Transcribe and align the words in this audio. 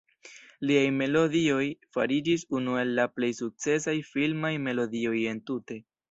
Liaj 0.67 0.85
melodioj 0.93 1.65
fariĝis 1.97 2.45
unu 2.59 2.77
el 2.83 2.93
la 2.99 3.05
plej 3.17 3.29
sukcesaj 3.41 3.93
filmaj 4.13 4.51
melodioj 4.69 5.13
entute. 5.33 5.79